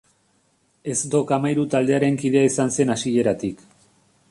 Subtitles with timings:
[0.93, 3.65] Ez Dok Amairu taldearen kidea izan zen hasieratik.